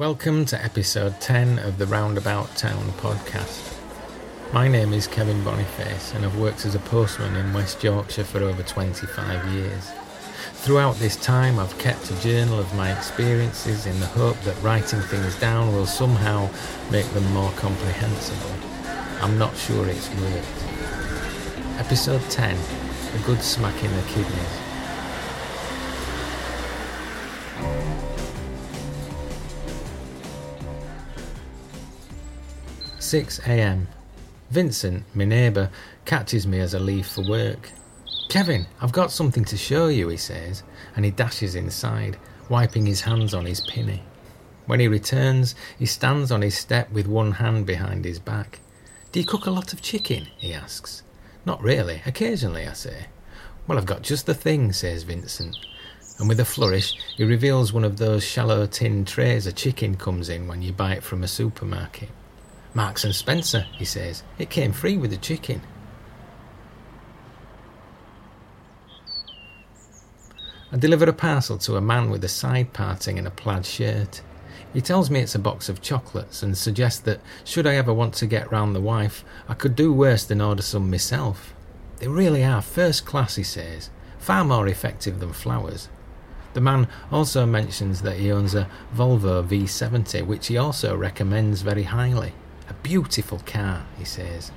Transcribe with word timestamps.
Welcome 0.00 0.46
to 0.46 0.64
episode 0.64 1.20
10 1.20 1.58
of 1.58 1.76
the 1.76 1.84
Roundabout 1.84 2.56
Town 2.56 2.90
podcast. 2.92 3.76
My 4.50 4.66
name 4.66 4.94
is 4.94 5.06
Kevin 5.06 5.44
Boniface 5.44 6.14
and 6.14 6.24
I've 6.24 6.38
worked 6.38 6.64
as 6.64 6.74
a 6.74 6.78
postman 6.78 7.36
in 7.36 7.52
West 7.52 7.84
Yorkshire 7.84 8.24
for 8.24 8.38
over 8.38 8.62
25 8.62 9.52
years. 9.52 9.90
Throughout 10.54 10.96
this 10.96 11.16
time, 11.16 11.58
I've 11.58 11.76
kept 11.76 12.10
a 12.10 12.18
journal 12.22 12.58
of 12.58 12.74
my 12.74 12.96
experiences 12.96 13.84
in 13.84 14.00
the 14.00 14.06
hope 14.06 14.40
that 14.44 14.62
writing 14.62 15.00
things 15.00 15.38
down 15.38 15.70
will 15.74 15.84
somehow 15.84 16.48
make 16.90 17.08
them 17.10 17.30
more 17.34 17.52
comprehensible. 17.56 18.56
I'm 19.20 19.36
not 19.36 19.54
sure 19.54 19.86
it's 19.86 20.08
worked. 20.14 21.78
Episode 21.78 22.22
10 22.30 22.56
A 22.56 23.26
Good 23.26 23.42
Smack 23.42 23.84
in 23.84 23.94
the 23.94 24.02
Kidneys. 24.04 24.69
6 33.10 33.40
a.m. 33.40 33.88
Vincent, 34.52 35.02
my 35.16 35.24
neighbour, 35.24 35.68
catches 36.04 36.46
me 36.46 36.60
as 36.60 36.76
I 36.76 36.78
leave 36.78 37.08
for 37.08 37.28
work. 37.28 37.72
Kevin, 38.28 38.66
I've 38.80 38.92
got 38.92 39.10
something 39.10 39.44
to 39.46 39.56
show 39.56 39.88
you, 39.88 40.06
he 40.10 40.16
says, 40.16 40.62
and 40.94 41.04
he 41.04 41.10
dashes 41.10 41.56
inside, 41.56 42.18
wiping 42.48 42.86
his 42.86 43.00
hands 43.00 43.34
on 43.34 43.46
his 43.46 43.62
pinny. 43.62 44.04
When 44.66 44.78
he 44.78 44.86
returns, 44.86 45.56
he 45.76 45.86
stands 45.86 46.30
on 46.30 46.42
his 46.42 46.56
step 46.56 46.92
with 46.92 47.08
one 47.08 47.32
hand 47.32 47.66
behind 47.66 48.04
his 48.04 48.20
back. 48.20 48.60
Do 49.10 49.18
you 49.18 49.26
cook 49.26 49.46
a 49.46 49.50
lot 49.50 49.72
of 49.72 49.82
chicken? 49.82 50.28
he 50.38 50.54
asks. 50.54 51.02
Not 51.44 51.60
really, 51.60 52.02
occasionally, 52.06 52.68
I 52.68 52.74
say. 52.74 53.06
Well, 53.66 53.76
I've 53.76 53.86
got 53.86 54.02
just 54.02 54.26
the 54.26 54.34
thing, 54.34 54.72
says 54.72 55.02
Vincent. 55.02 55.56
And 56.20 56.28
with 56.28 56.38
a 56.38 56.44
flourish, 56.44 56.96
he 57.16 57.24
reveals 57.24 57.72
one 57.72 57.82
of 57.82 57.96
those 57.96 58.22
shallow 58.22 58.68
tin 58.68 59.04
trays 59.04 59.48
a 59.48 59.52
chicken 59.52 59.96
comes 59.96 60.28
in 60.28 60.46
when 60.46 60.62
you 60.62 60.72
buy 60.72 60.92
it 60.92 61.02
from 61.02 61.24
a 61.24 61.28
supermarket. 61.28 62.08
Marks 62.72 63.04
and 63.04 63.14
Spencer, 63.14 63.66
he 63.72 63.84
says. 63.84 64.22
It 64.38 64.50
came 64.50 64.72
free 64.72 64.96
with 64.96 65.10
the 65.10 65.16
chicken. 65.16 65.62
I 70.72 70.76
deliver 70.76 71.04
a 71.06 71.12
parcel 71.12 71.58
to 71.58 71.76
a 71.76 71.80
man 71.80 72.10
with 72.10 72.22
a 72.22 72.28
side 72.28 72.72
parting 72.72 73.18
and 73.18 73.26
a 73.26 73.30
plaid 73.32 73.66
shirt. 73.66 74.22
He 74.72 74.80
tells 74.80 75.10
me 75.10 75.18
it's 75.18 75.34
a 75.34 75.40
box 75.40 75.68
of 75.68 75.82
chocolates 75.82 76.44
and 76.44 76.56
suggests 76.56 77.00
that, 77.00 77.20
should 77.44 77.66
I 77.66 77.74
ever 77.74 77.92
want 77.92 78.14
to 78.14 78.26
get 78.26 78.52
round 78.52 78.76
the 78.76 78.80
wife, 78.80 79.24
I 79.48 79.54
could 79.54 79.74
do 79.74 79.92
worse 79.92 80.24
than 80.24 80.40
order 80.40 80.62
some 80.62 80.88
myself. 80.88 81.54
They 81.98 82.06
really 82.06 82.44
are 82.44 82.62
first 82.62 83.04
class, 83.04 83.34
he 83.34 83.42
says, 83.42 83.90
far 84.18 84.44
more 84.44 84.68
effective 84.68 85.18
than 85.18 85.32
flowers. 85.32 85.88
The 86.54 86.60
man 86.60 86.86
also 87.10 87.46
mentions 87.46 88.02
that 88.02 88.18
he 88.18 88.30
owns 88.30 88.54
a 88.54 88.68
Volvo 88.94 89.44
V70, 89.44 90.24
which 90.24 90.46
he 90.46 90.56
also 90.56 90.96
recommends 90.96 91.62
very 91.62 91.84
highly. 91.84 92.32
A 92.70 92.74
beautiful 92.82 93.40
car, 93.40 93.84
he 93.98 94.04
says. 94.04 94.52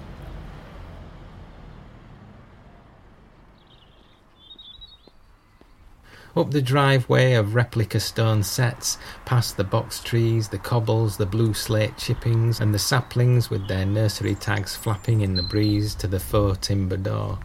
Up 6.36 6.52
the 6.52 6.61
driveway 6.61 7.34
of 7.34 7.53
replica 7.53 8.00
stone 8.00 8.44
setts, 8.44 8.97
past 9.25 9.58
the 9.58 9.64
box 9.64 10.02
trees, 10.02 10.50
the 10.50 10.58
cobbles, 10.58 11.17
the 11.17 11.25
blue 11.25 11.53
slate 11.53 11.97
chippings, 11.97 12.59
and 12.59 12.73
the 12.73 12.80
saplings 12.80 13.50
with 13.50 13.67
their 13.67 13.86
nursery 13.86 14.36
tags 14.36 14.75
flapping 14.75 15.22
in 15.22 15.36
the 15.36 15.44
breeze 15.44 15.94
to 15.95 16.08
the 16.08 16.19
faux 16.19 16.67
timber 16.67 16.97
door. 16.97 17.39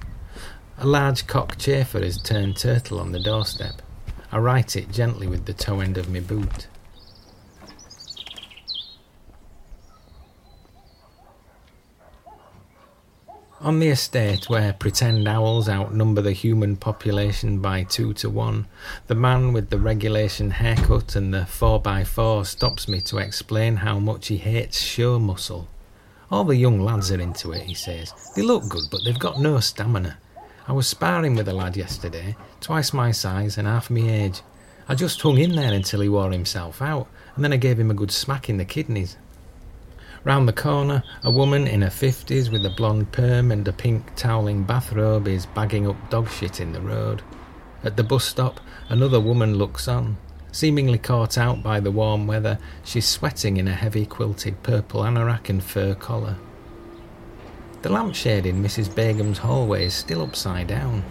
A 0.78 0.86
large 0.86 1.26
cockchafer 1.26 2.02
has 2.02 2.22
turned 2.22 2.56
turtle 2.56 3.00
on 3.00 3.12
the 3.12 3.20
doorstep. 3.20 3.82
I 4.30 4.38
right 4.38 4.76
it 4.76 4.90
gently 4.90 5.26
with 5.26 5.46
the 5.46 5.54
toe 5.54 5.80
end 5.80 5.98
of 5.98 6.10
my 6.10 6.20
boot. 6.20 6.66
On 13.68 13.80
the 13.80 13.88
estate, 13.88 14.48
where 14.48 14.72
pretend 14.72 15.28
owls 15.28 15.68
outnumber 15.68 16.22
the 16.22 16.32
human 16.32 16.74
population 16.74 17.58
by 17.58 17.82
two 17.82 18.14
to 18.14 18.30
one, 18.30 18.66
the 19.08 19.14
man 19.14 19.52
with 19.52 19.68
the 19.68 19.76
regulation 19.76 20.52
haircut 20.52 21.14
and 21.16 21.34
the 21.34 21.40
4x4 21.40 22.46
stops 22.46 22.88
me 22.88 23.02
to 23.02 23.18
explain 23.18 23.76
how 23.76 23.98
much 23.98 24.28
he 24.28 24.38
hates 24.38 24.80
show 24.80 25.18
muscle. 25.18 25.68
All 26.30 26.44
the 26.44 26.56
young 26.56 26.80
lads 26.80 27.12
are 27.12 27.20
into 27.20 27.52
it, 27.52 27.64
he 27.64 27.74
says. 27.74 28.14
They 28.34 28.40
look 28.40 28.66
good, 28.70 28.84
but 28.90 29.04
they've 29.04 29.18
got 29.18 29.38
no 29.38 29.60
stamina. 29.60 30.16
I 30.66 30.72
was 30.72 30.88
sparring 30.88 31.36
with 31.36 31.46
a 31.46 31.52
lad 31.52 31.76
yesterday, 31.76 32.36
twice 32.62 32.94
my 32.94 33.10
size 33.10 33.58
and 33.58 33.68
half 33.68 33.90
my 33.90 34.00
age. 34.00 34.40
I 34.88 34.94
just 34.94 35.20
hung 35.20 35.36
in 35.36 35.54
there 35.54 35.74
until 35.74 36.00
he 36.00 36.08
wore 36.08 36.32
himself 36.32 36.80
out, 36.80 37.06
and 37.36 37.44
then 37.44 37.52
I 37.52 37.58
gave 37.58 37.78
him 37.78 37.90
a 37.90 38.00
good 38.00 38.12
smack 38.12 38.48
in 38.48 38.56
the 38.56 38.64
kidneys. 38.64 39.18
Round 40.28 40.46
the 40.46 40.52
corner, 40.52 41.02
a 41.24 41.30
woman 41.30 41.66
in 41.66 41.80
her 41.80 41.88
fifties 41.88 42.50
with 42.50 42.66
a 42.66 42.74
blonde 42.76 43.12
perm 43.12 43.50
and 43.50 43.66
a 43.66 43.72
pink 43.72 44.14
toweling 44.14 44.62
bathrobe 44.62 45.26
is 45.26 45.46
bagging 45.46 45.88
up 45.88 46.10
dog 46.10 46.28
shit 46.28 46.60
in 46.60 46.72
the 46.74 46.82
road. 46.82 47.22
At 47.82 47.96
the 47.96 48.04
bus 48.04 48.26
stop, 48.26 48.60
another 48.90 49.20
woman 49.20 49.54
looks 49.54 49.88
on. 49.88 50.18
Seemingly 50.52 50.98
caught 50.98 51.38
out 51.38 51.62
by 51.62 51.80
the 51.80 51.90
warm 51.90 52.26
weather, 52.26 52.58
she's 52.84 53.08
sweating 53.08 53.56
in 53.56 53.68
a 53.68 53.74
heavy 53.74 54.04
quilted 54.04 54.62
purple 54.62 55.00
anorak 55.00 55.48
and 55.48 55.64
fur 55.64 55.94
collar. 55.94 56.36
The 57.80 57.88
lampshade 57.88 58.44
in 58.44 58.62
Mrs. 58.62 58.94
Begum's 58.94 59.38
hallway 59.38 59.86
is 59.86 59.94
still 59.94 60.20
upside 60.20 60.66
down. 60.66 61.04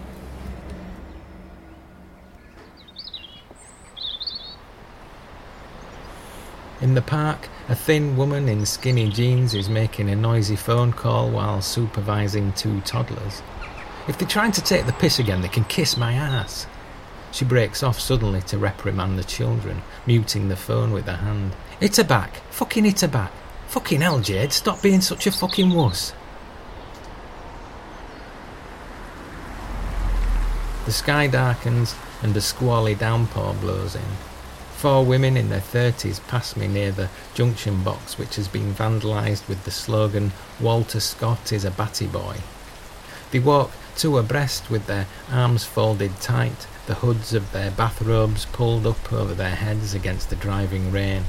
In 6.80 6.94
the 6.94 7.02
park, 7.02 7.48
a 7.68 7.74
thin 7.74 8.16
woman 8.16 8.48
in 8.48 8.64
skinny 8.64 9.08
jeans 9.08 9.52
is 9.52 9.68
making 9.68 10.08
a 10.08 10.14
noisy 10.14 10.54
phone 10.54 10.92
call 10.92 11.28
while 11.28 11.60
supervising 11.60 12.52
two 12.52 12.80
toddlers. 12.82 13.42
If 14.06 14.16
they're 14.16 14.28
trying 14.28 14.52
to 14.52 14.62
take 14.62 14.86
the 14.86 14.92
piss 14.92 15.18
again, 15.18 15.40
they 15.40 15.48
can 15.48 15.64
kiss 15.64 15.96
my 15.96 16.12
ass. 16.12 16.68
She 17.32 17.44
breaks 17.44 17.82
off 17.82 17.98
suddenly 17.98 18.42
to 18.42 18.58
reprimand 18.58 19.18
the 19.18 19.24
children, 19.24 19.82
muting 20.06 20.48
the 20.48 20.56
phone 20.56 20.92
with 20.92 21.06
her 21.06 21.16
hand. 21.16 21.54
Hit 21.80 21.96
her 21.96 22.04
back. 22.04 22.36
Fucking 22.50 22.84
hit 22.84 23.00
her 23.00 23.08
back. 23.08 23.32
Fucking 23.66 24.00
hell, 24.00 24.20
Jade, 24.20 24.52
stop 24.52 24.80
being 24.80 25.00
such 25.00 25.26
a 25.26 25.32
fucking 25.32 25.70
wuss. 25.70 26.12
The 30.86 30.92
sky 30.92 31.26
darkens 31.26 31.94
and 32.22 32.34
a 32.36 32.40
squally 32.40 32.94
downpour 32.94 33.54
blows 33.54 33.94
in. 33.94 34.02
Four 34.78 35.04
women 35.04 35.36
in 35.36 35.48
their 35.48 35.58
thirties 35.58 36.20
pass 36.20 36.54
me 36.54 36.68
near 36.68 36.92
the 36.92 37.08
junction 37.34 37.82
box 37.82 38.16
which 38.16 38.36
has 38.36 38.46
been 38.46 38.72
vandalised 38.72 39.48
with 39.48 39.64
the 39.64 39.72
slogan 39.72 40.30
Walter 40.60 41.00
Scott 41.00 41.52
is 41.52 41.64
a 41.64 41.72
batty 41.72 42.06
boy. 42.06 42.36
They 43.32 43.40
walk 43.40 43.72
two 43.96 44.18
abreast 44.18 44.70
with 44.70 44.86
their 44.86 45.08
arms 45.32 45.64
folded 45.64 46.20
tight, 46.20 46.68
the 46.86 46.94
hoods 46.94 47.34
of 47.34 47.50
their 47.50 47.72
bathrobes 47.72 48.44
pulled 48.52 48.86
up 48.86 49.12
over 49.12 49.34
their 49.34 49.56
heads 49.56 49.94
against 49.94 50.30
the 50.30 50.36
driving 50.36 50.92
rain. 50.92 51.24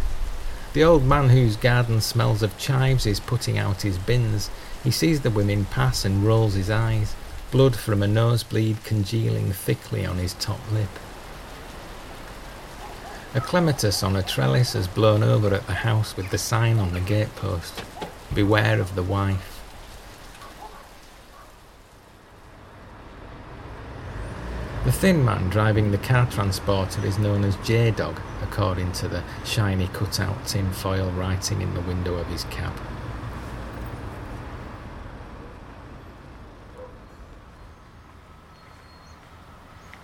The 0.74 0.84
old 0.84 1.04
man 1.04 1.30
whose 1.30 1.56
garden 1.56 2.02
smells 2.02 2.44
of 2.44 2.56
chives 2.60 3.08
is 3.08 3.20
putting 3.20 3.58
out 3.58 3.82
his 3.82 3.98
bins. 3.98 4.52
He 4.84 4.92
sees 4.92 5.22
the 5.22 5.32
women 5.32 5.66
pass 5.66 6.06
and 6.06 6.24
rolls 6.24 6.54
his 6.54 6.70
eyes, 6.70 7.16
blood 7.50 7.76
from 7.76 8.04
a 8.04 8.08
nosebleed 8.08 8.84
congealing 8.84 9.54
thickly 9.54 10.06
on 10.06 10.18
his 10.18 10.36
top 10.36 10.60
lip. 10.72 11.00
A 13.36 13.40
clematis 13.42 14.02
on 14.02 14.16
a 14.16 14.24
trellis 14.24 14.74
has 14.74 14.88
blown 14.88 15.22
over 15.22 15.54
at 15.54 15.68
the 15.68 15.74
house 15.74 16.18
with 16.18 16.32
the 16.32 16.38
sign 16.40 16.80
on 16.80 16.94
the 16.94 17.00
gatepost 17.00 17.84
Beware 18.34 18.80
of 18.80 18.96
the 18.96 19.04
wife. 19.04 19.62
The 24.84 24.92
thin 24.92 25.24
man 25.24 25.52
driving 25.52 25.92
the 25.92 26.00
car 26.00 26.26
transporter 26.32 27.06
is 27.06 27.20
known 27.20 27.44
as 27.44 27.56
J-Dog, 27.58 28.20
according 28.42 28.94
to 28.94 29.08
the 29.08 29.24
shiny 29.46 29.90
cut-out 29.90 30.48
tin 30.48 30.72
foil 30.72 31.12
writing 31.12 31.62
in 31.62 31.76
the 31.76 31.82
window 31.82 32.16
of 32.16 32.26
his 32.28 32.46
cab. 32.46 32.74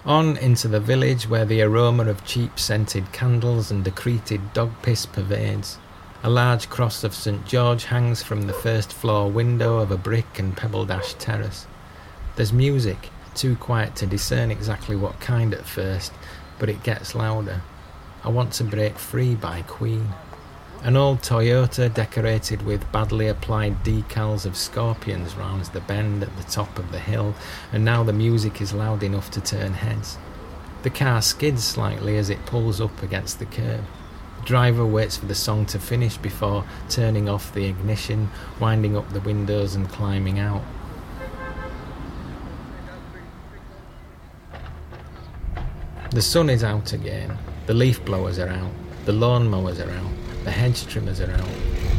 On 0.05 0.37
into 0.37 0.67
the 0.67 0.79
village 0.79 1.27
where 1.27 1.45
the 1.45 1.63
aroma 1.63 2.05
of 2.05 2.23
cheap 2.23 2.59
scented 2.59 3.11
candles 3.11 3.71
and 3.71 3.83
decreted 3.83 4.53
dog 4.53 4.71
piss 4.83 5.07
pervades. 5.07 5.79
A 6.21 6.29
large 6.29 6.69
cross 6.69 7.03
of 7.03 7.15
St. 7.15 7.43
George 7.47 7.85
hangs 7.85 8.21
from 8.21 8.43
the 8.43 8.53
first 8.53 8.93
floor 8.93 9.31
window 9.31 9.77
of 9.79 9.89
a 9.89 9.97
brick 9.97 10.37
and 10.37 10.55
pebble 10.55 10.85
dashed 10.85 11.17
terrace. 11.17 11.65
There's 12.35 12.53
music, 12.53 13.09
too 13.33 13.55
quiet 13.55 13.95
to 13.95 14.05
discern 14.05 14.51
exactly 14.51 14.95
what 14.95 15.19
kind 15.19 15.55
at 15.55 15.65
first, 15.65 16.13
but 16.59 16.69
it 16.69 16.83
gets 16.83 17.15
louder. 17.15 17.63
I 18.23 18.29
Want 18.29 18.53
to 18.53 18.63
Break 18.63 18.99
Free 18.99 19.33
by 19.33 19.63
Queen. 19.63 20.09
An 20.83 20.95
old 20.95 21.21
Toyota 21.21 21.91
decorated 21.91 22.61
with 22.61 22.91
badly 22.91 23.27
applied 23.27 23.83
decals 23.83 24.45
of 24.45 24.55
scorpions 24.55 25.35
rounds 25.35 25.69
the 25.69 25.79
bend 25.81 26.21
at 26.21 26.37
the 26.37 26.43
top 26.43 26.77
of 26.77 26.91
the 26.91 26.99
hill, 26.99 27.33
and 27.71 27.83
now 27.83 28.03
the 28.03 28.13
music 28.13 28.61
is 28.61 28.73
loud 28.73 29.01
enough 29.01 29.31
to 29.31 29.41
turn 29.41 29.73
heads. 29.73 30.17
The 30.83 30.91
car 30.91 31.23
skids 31.23 31.63
slightly 31.63 32.17
as 32.17 32.29
it 32.29 32.45
pulls 32.45 32.79
up 32.79 33.01
against 33.01 33.39
the 33.39 33.47
curb. 33.47 33.83
The 34.39 34.45
driver 34.45 34.85
waits 34.85 35.17
for 35.17 35.25
the 35.25 35.33
song 35.33 35.65
to 35.67 35.79
finish 35.79 36.17
before 36.17 36.63
turning 36.87 37.27
off 37.27 37.51
the 37.51 37.65
ignition, 37.65 38.29
winding 38.59 38.95
up 38.95 39.11
the 39.11 39.21
windows 39.21 39.73
and 39.73 39.89
climbing 39.89 40.37
out. 40.37 40.61
The 46.11 46.21
sun 46.21 46.51
is 46.51 46.63
out 46.63 46.93
again. 46.93 47.35
The 47.65 47.73
leaf 47.73 48.05
blowers 48.05 48.37
are 48.37 48.49
out. 48.49 48.71
The 49.05 49.13
lawn 49.13 49.47
mowers 49.47 49.79
are 49.79 49.91
out. 49.91 50.11
The 50.45 50.51
hedge 50.51 50.87
trimmers 50.87 51.21
are 51.21 51.29
out. 51.29 51.47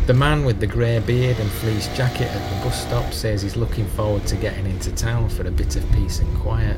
The 0.08 0.14
man 0.14 0.44
with 0.44 0.58
the 0.58 0.66
grey 0.66 0.98
beard 0.98 1.38
and 1.38 1.48
fleece 1.48 1.86
jacket 1.96 2.26
at 2.26 2.50
the 2.50 2.64
bus 2.64 2.82
stop 2.82 3.12
says 3.12 3.42
he's 3.42 3.56
looking 3.56 3.86
forward 3.86 4.26
to 4.26 4.34
getting 4.36 4.66
into 4.66 4.92
town 4.92 5.28
for 5.28 5.46
a 5.46 5.50
bit 5.52 5.76
of 5.76 5.88
peace 5.92 6.18
and 6.18 6.38
quiet. 6.40 6.76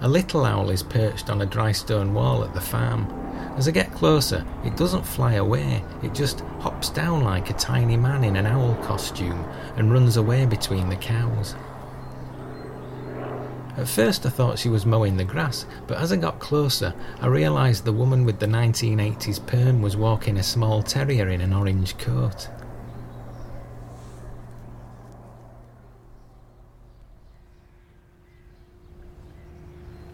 A 0.00 0.08
little 0.08 0.44
owl 0.44 0.70
is 0.70 0.82
perched 0.82 1.30
on 1.30 1.42
a 1.42 1.46
dry 1.46 1.70
stone 1.70 2.12
wall 2.12 2.42
at 2.42 2.52
the 2.52 2.60
farm. 2.60 3.06
As 3.56 3.68
I 3.68 3.70
get 3.70 3.92
closer, 3.92 4.44
it 4.64 4.76
doesn't 4.76 5.06
fly 5.06 5.34
away, 5.34 5.84
it 6.02 6.12
just 6.12 6.40
hops 6.58 6.90
down 6.90 7.22
like 7.22 7.50
a 7.50 7.54
tiny 7.54 7.96
man 7.96 8.24
in 8.24 8.34
an 8.34 8.46
owl 8.46 8.74
costume 8.82 9.44
and 9.76 9.92
runs 9.92 10.16
away 10.16 10.44
between 10.44 10.88
the 10.88 10.96
cows. 10.96 11.54
At 13.76 13.88
first 13.88 14.24
I 14.24 14.30
thought 14.30 14.58
she 14.58 14.70
was 14.70 14.86
mowing 14.86 15.18
the 15.18 15.24
grass, 15.24 15.66
but 15.86 15.98
as 15.98 16.10
I 16.10 16.16
got 16.16 16.38
closer, 16.38 16.94
I 17.20 17.26
realised 17.26 17.84
the 17.84 17.92
woman 17.92 18.24
with 18.24 18.38
the 18.38 18.46
1980s 18.46 19.46
perm 19.46 19.82
was 19.82 19.98
walking 19.98 20.38
a 20.38 20.42
small 20.42 20.82
terrier 20.82 21.28
in 21.28 21.42
an 21.42 21.52
orange 21.52 21.98
coat. 21.98 22.48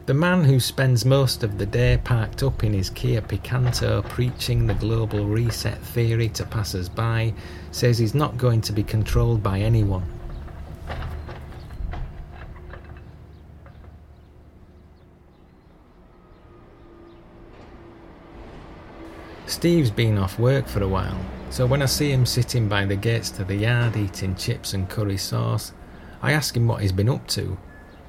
The 0.06 0.15
man 0.15 0.43
who 0.43 0.58
spends 0.58 1.05
most 1.05 1.44
of 1.44 1.58
the 1.58 1.67
day 1.67 2.00
parked 2.03 2.43
up 2.43 2.65
in 2.65 2.73
his 2.73 2.91
Kia 2.91 3.20
Picanto 3.20 4.03
preaching 4.08 4.67
the 4.67 4.75
global 4.75 5.26
reset 5.26 5.79
theory 5.79 6.29
to 6.31 6.44
passers 6.44 6.88
by 6.88 7.32
says 7.70 7.99
he's 7.99 8.15
not 8.15 8.37
going 8.37 8.61
to 8.62 8.73
be 8.73 8.82
controlled 8.82 9.44
by 9.44 9.61
anyone. 9.61 10.05
Steve's 19.53 19.91
been 19.91 20.19
off 20.19 20.39
work 20.39 20.67
for 20.67 20.83
a 20.83 20.89
while, 20.89 21.21
so 21.51 21.67
when 21.67 21.83
I 21.83 21.87
see 21.87 22.11
him 22.11 22.27
sitting 22.27 22.69
by 22.69 22.85
the 22.85 22.97
gates 22.97 23.31
to 23.33 23.45
the 23.45 23.55
yard 23.55 23.97
eating 23.97 24.35
chips 24.35 24.75
and 24.75 24.89
curry 24.89 25.19
sauce, 25.19 25.73
I 26.21 26.33
ask 26.33 26.57
him 26.57 26.67
what 26.67 26.83
he's 26.83 26.93
been 26.93 27.09
up 27.09 27.27
to 27.29 27.57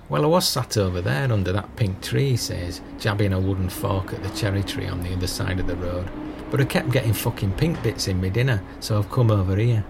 well, 0.09 0.25
I 0.25 0.27
was 0.27 0.47
sat 0.47 0.77
over 0.77 1.01
there 1.01 1.31
under 1.31 1.51
that 1.53 1.75
pink 1.75 2.01
tree, 2.01 2.31
he 2.31 2.37
says, 2.37 2.81
jabbing 2.99 3.33
a 3.33 3.39
wooden 3.39 3.69
fork 3.69 4.13
at 4.13 4.21
the 4.21 4.29
cherry 4.29 4.61
tree 4.61 4.87
on 4.87 5.01
the 5.01 5.13
other 5.13 5.27
side 5.27 5.59
of 5.59 5.65
the 5.65 5.75
road. 5.77 6.07
But 6.51 6.61
I 6.61 6.65
kept 6.65 6.91
getting 6.91 7.13
fucking 7.13 7.53
pink 7.53 7.81
bits 7.81 8.07
in 8.07 8.21
my 8.21 8.29
dinner, 8.29 8.61
so 8.79 8.99
I've 8.99 9.09
come 9.09 9.31
over 9.31 9.55
here. 9.55 9.83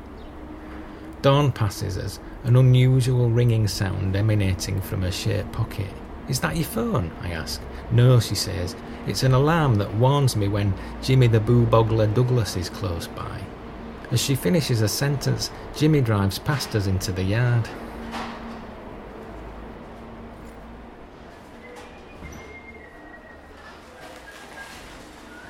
Dawn 1.21 1.51
passes 1.51 1.97
us, 1.97 2.19
an 2.43 2.55
unusual 2.55 3.29
ringing 3.29 3.67
sound 3.67 4.15
emanating 4.15 4.79
from 4.81 5.01
her 5.01 5.11
shirt 5.11 5.51
pocket. 5.51 5.91
Is 6.29 6.39
that 6.39 6.55
your 6.55 6.65
phone? 6.65 7.11
I 7.21 7.31
ask. 7.31 7.61
No, 7.91 8.19
she 8.19 8.35
says. 8.35 8.75
It's 9.05 9.23
an 9.23 9.33
alarm 9.33 9.75
that 9.75 9.93
warns 9.95 10.35
me 10.35 10.47
when 10.47 10.73
Jimmy 11.01 11.27
the 11.27 11.39
Boob 11.39 11.71
Ogler 11.71 12.13
Douglas 12.13 12.55
is 12.55 12.69
close 12.69 13.07
by. 13.07 13.41
As 14.11 14.21
she 14.21 14.35
finishes 14.35 14.81
a 14.81 14.87
sentence, 14.87 15.51
Jimmy 15.75 15.99
drives 15.99 16.39
past 16.39 16.75
us 16.75 16.87
into 16.87 17.11
the 17.11 17.23
yard. 17.23 17.67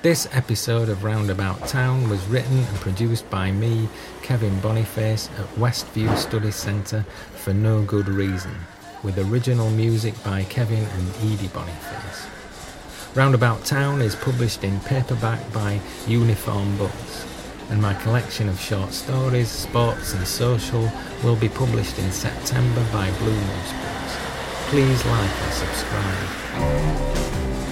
This 0.01 0.27
episode 0.33 0.89
of 0.89 1.05
Roundabout 1.05 1.65
Town 1.67 2.09
was 2.09 2.25
written 2.27 2.57
and 2.57 2.77
produced 2.81 3.29
by 3.29 3.51
me, 3.51 3.87
Kevin 4.21 4.59
Boniface, 4.59 5.29
at 5.39 5.45
Westview 5.55 6.17
Study 6.17 6.51
Centre 6.51 7.05
for 7.35 7.53
no 7.53 7.83
good 7.83 8.09
reason, 8.09 8.53
with 9.03 9.19
original 9.19 9.69
music 9.69 10.15
by 10.23 10.43
Kevin 10.45 10.83
and 10.83 11.15
Edie 11.17 11.49
Boniface. 11.49 12.27
Roundabout 13.15 13.63
Town 13.65 14.01
is 14.01 14.15
published 14.15 14.63
in 14.63 14.79
paperback 14.81 15.51
by 15.53 15.79
Uniform 16.07 16.77
Books, 16.77 17.25
and 17.69 17.81
my 17.81 17.93
collection 17.95 18.47
of 18.49 18.59
short 18.59 18.93
stories, 18.93 19.49
sports 19.49 20.13
and 20.13 20.25
social 20.25 20.89
will 21.23 21.35
be 21.35 21.49
published 21.49 21.99
in 21.99 22.11
September 22.11 22.85
by 22.91 23.09
Bluemoose 23.11 23.73
Books. 23.81 24.17
Please 24.69 25.05
like 25.05 25.41
and 25.41 25.53
subscribe. 25.53 27.62